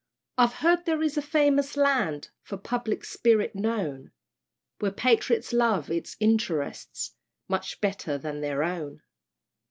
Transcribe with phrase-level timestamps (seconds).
[0.35, 4.09] I've heard there is a famous Land For public spirit known
[4.79, 7.13] Whose Patriots love its interests
[7.47, 9.03] Much better than their own.